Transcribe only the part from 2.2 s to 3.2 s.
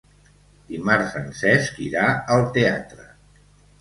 al teatre.